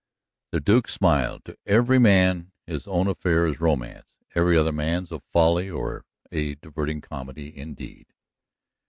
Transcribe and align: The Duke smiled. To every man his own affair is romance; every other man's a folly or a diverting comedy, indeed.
The 0.51 0.59
Duke 0.59 0.87
smiled. 0.87 1.45
To 1.45 1.55
every 1.67 1.99
man 1.99 2.53
his 2.65 2.87
own 2.87 3.07
affair 3.07 3.45
is 3.45 3.61
romance; 3.61 4.07
every 4.33 4.57
other 4.57 4.71
man's 4.71 5.11
a 5.11 5.19
folly 5.19 5.69
or 5.69 6.05
a 6.31 6.55
diverting 6.55 7.01
comedy, 7.01 7.55
indeed. 7.55 8.07